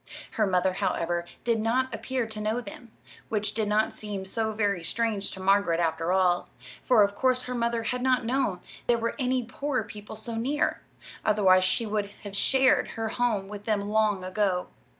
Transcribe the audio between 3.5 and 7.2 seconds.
did not seem so very strange to Margaret, after all; for of